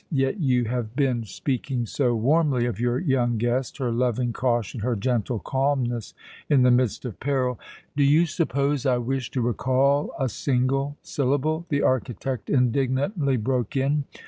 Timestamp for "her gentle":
4.79-5.37